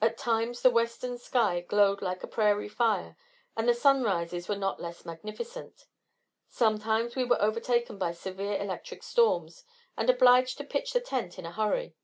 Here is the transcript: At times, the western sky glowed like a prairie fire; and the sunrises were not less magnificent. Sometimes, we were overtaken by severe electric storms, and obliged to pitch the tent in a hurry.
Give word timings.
At 0.00 0.18
times, 0.18 0.62
the 0.62 0.72
western 0.72 1.18
sky 1.18 1.60
glowed 1.60 2.02
like 2.02 2.24
a 2.24 2.26
prairie 2.26 2.68
fire; 2.68 3.16
and 3.56 3.68
the 3.68 3.74
sunrises 3.74 4.48
were 4.48 4.56
not 4.56 4.80
less 4.80 5.04
magnificent. 5.04 5.86
Sometimes, 6.48 7.14
we 7.14 7.22
were 7.22 7.40
overtaken 7.40 7.96
by 7.96 8.10
severe 8.10 8.60
electric 8.60 9.04
storms, 9.04 9.62
and 9.96 10.10
obliged 10.10 10.58
to 10.58 10.64
pitch 10.64 10.94
the 10.94 11.00
tent 11.00 11.38
in 11.38 11.46
a 11.46 11.52
hurry. 11.52 11.94